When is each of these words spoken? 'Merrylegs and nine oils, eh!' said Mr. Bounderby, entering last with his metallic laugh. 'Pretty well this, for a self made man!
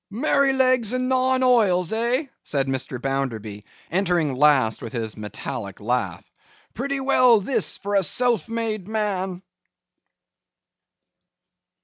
'Merrylegs 0.09 0.93
and 0.93 1.09
nine 1.09 1.43
oils, 1.43 1.93
eh!' 1.93 2.25
said 2.41 2.65
Mr. 2.65 2.99
Bounderby, 2.99 3.63
entering 3.91 4.33
last 4.33 4.81
with 4.81 4.93
his 4.93 5.15
metallic 5.15 5.79
laugh. 5.79 6.25
'Pretty 6.73 6.99
well 6.99 7.39
this, 7.39 7.77
for 7.77 7.93
a 7.93 8.01
self 8.01 8.49
made 8.49 8.87
man! 8.87 9.43